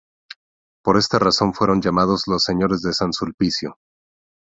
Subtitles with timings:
[0.83, 3.77] Por esta razón fueron llamados los Señores de San Sulpicio.